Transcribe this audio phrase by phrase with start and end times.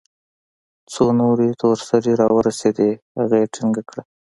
[0.93, 4.01] څو نورې تور سرې راورسېدې هغه يې ټينګه كړه.